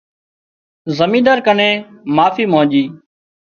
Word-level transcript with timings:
زمينۮار 0.97 1.39
ڪنين 1.47 1.71
معافي 2.15 2.45
مانڄي 2.53 2.83